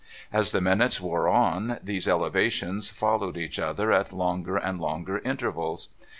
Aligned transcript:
As 0.33 0.51
the 0.51 0.61
minutes 0.61 0.99
wore 0.99 1.27
on, 1.29 1.77
these 1.83 2.07
elevations 2.07 2.89
followed 2.89 3.37
each 3.37 3.59
other 3.59 3.91
at 3.91 4.11
longer 4.11 4.57
and 4.57 4.79
longer 4.81 5.19
intervals. 5.19 5.89